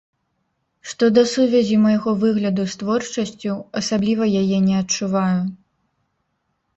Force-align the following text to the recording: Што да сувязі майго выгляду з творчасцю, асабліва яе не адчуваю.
Што 0.91 1.09
да 1.17 1.23
сувязі 1.33 1.75
майго 1.83 2.13
выгляду 2.23 2.65
з 2.71 2.79
творчасцю, 2.81 3.53
асабліва 3.81 4.23
яе 4.41 4.57
не 4.71 4.73
адчуваю. 4.81 5.41